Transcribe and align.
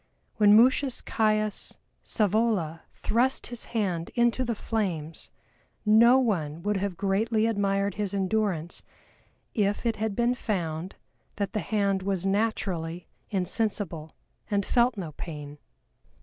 When 0.37 0.55
MUTIUS 0.57 1.03
CAIUS 1.03 1.77
SCAEVOLA 2.03 2.81
thrust 2.95 3.45
his 3.53 3.65
hand 3.65 4.09
into 4.15 4.43
the 4.43 4.55
flames 4.55 5.29
no 5.85 6.17
one 6.17 6.63
would 6.63 6.77
have 6.77 6.97
greatly 6.97 7.45
admired 7.45 7.93
his 7.93 8.11
endurance 8.11 8.81
if 9.53 9.85
it 9.85 9.97
had 9.97 10.15
been 10.15 10.33
found 10.33 10.95
that 11.35 11.53
the 11.53 11.59
hand 11.59 12.01
was 12.01 12.25
naturally 12.25 13.09
insensible 13.29 14.15
and 14.49 14.65
felt 14.65 14.97
no 14.97 15.11
pain. 15.11 15.59